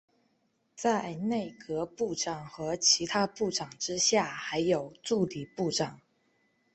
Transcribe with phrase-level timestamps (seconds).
[0.75, 6.01] 在内阁部长和其他部长之下还有助理部长。